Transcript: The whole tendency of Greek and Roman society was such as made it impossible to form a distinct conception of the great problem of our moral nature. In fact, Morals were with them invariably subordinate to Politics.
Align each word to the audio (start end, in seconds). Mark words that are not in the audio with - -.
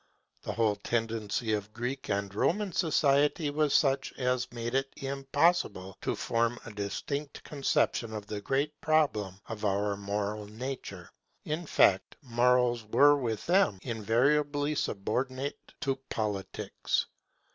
The 0.41 0.53
whole 0.53 0.77
tendency 0.77 1.53
of 1.53 1.73
Greek 1.75 2.09
and 2.09 2.33
Roman 2.33 2.71
society 2.71 3.51
was 3.51 3.71
such 3.71 4.11
as 4.17 4.51
made 4.51 4.73
it 4.73 4.91
impossible 4.97 5.95
to 6.01 6.15
form 6.15 6.57
a 6.65 6.71
distinct 6.71 7.43
conception 7.43 8.11
of 8.11 8.25
the 8.25 8.41
great 8.41 8.81
problem 8.81 9.39
of 9.47 9.63
our 9.63 9.95
moral 9.95 10.47
nature. 10.47 11.11
In 11.45 11.67
fact, 11.67 12.15
Morals 12.23 12.83
were 12.83 13.15
with 13.15 13.45
them 13.45 13.77
invariably 13.83 14.73
subordinate 14.73 15.59
to 15.81 15.97
Politics. 16.09 17.05